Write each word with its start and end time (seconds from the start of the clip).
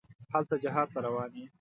هلته 0.33 0.55
جهاد 0.63 0.87
ته 0.93 0.99
روان 1.05 1.29
یې. 1.39 1.45